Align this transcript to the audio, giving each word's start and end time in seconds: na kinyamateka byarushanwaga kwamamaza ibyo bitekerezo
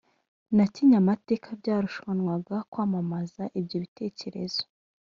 na 0.55 0.65
kinyamateka 0.73 1.47
byarushanwaga 1.59 2.55
kwamamaza 2.71 3.43
ibyo 3.59 3.77
bitekerezo 3.83 4.63